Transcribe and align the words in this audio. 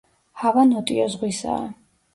ჰავა 0.43 0.63
ნოტიო 0.71 1.07
ზღვისაა. 1.19 1.65